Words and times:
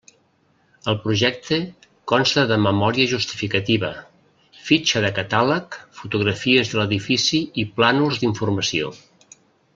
El 0.91 0.95
projecte 1.01 1.59
consta 2.11 2.45
de 2.51 2.57
memòria 2.67 3.05
justificativa, 3.11 3.91
fitxa 4.71 5.05
del 5.05 5.15
catàleg, 5.21 5.79
fotografies 6.01 6.73
de 6.73 6.81
l'edifici 6.81 7.43
i 7.65 7.69
plànols 7.77 8.19
d'informació. 8.25 8.91